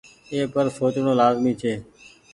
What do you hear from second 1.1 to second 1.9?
لآزمي ڇي۔